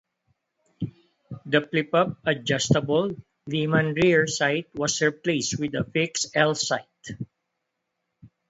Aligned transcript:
The 1.45 1.61
flip-up 1.61 2.21
adjustable 2.25 3.11
Lyman 3.45 3.93
rear 3.93 4.25
sight 4.25 4.67
was 4.73 4.99
replaced 4.99 5.59
with 5.59 5.75
a 5.75 5.83
fixed 5.83 6.35
L 6.35 6.55
sight. 6.55 6.87